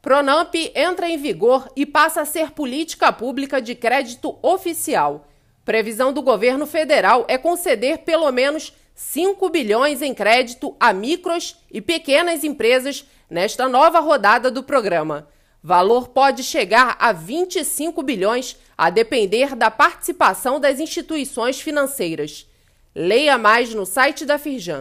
Pronamp 0.00 0.54
entra 0.74 1.08
em 1.08 1.18
vigor 1.18 1.70
e 1.74 1.84
passa 1.84 2.20
a 2.20 2.24
ser 2.24 2.52
política 2.52 3.12
pública 3.12 3.60
de 3.60 3.74
crédito 3.74 4.38
oficial. 4.42 5.26
Previsão 5.64 6.12
do 6.12 6.22
governo 6.22 6.66
federal 6.66 7.24
é 7.28 7.36
conceder 7.36 7.98
pelo 7.98 8.30
menos 8.30 8.72
5 8.94 9.48
bilhões 9.50 10.00
em 10.00 10.14
crédito 10.14 10.76
a 10.80 10.92
micros 10.92 11.56
e 11.70 11.80
pequenas 11.80 12.42
empresas 12.42 13.04
nesta 13.28 13.68
nova 13.68 14.00
rodada 14.00 14.50
do 14.50 14.62
programa. 14.62 15.28
Valor 15.62 16.08
pode 16.08 16.42
chegar 16.42 16.96
a 16.98 17.12
25 17.12 18.02
bilhões, 18.02 18.56
a 18.76 18.90
depender 18.90 19.54
da 19.56 19.70
participação 19.70 20.60
das 20.60 20.78
instituições 20.80 21.60
financeiras. 21.60 22.48
Leia 22.94 23.36
mais 23.36 23.74
no 23.74 23.84
site 23.84 24.24
da 24.24 24.38
Firjan. 24.38 24.76